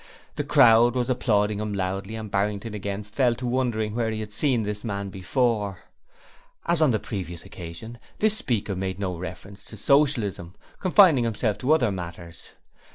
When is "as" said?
6.65-6.81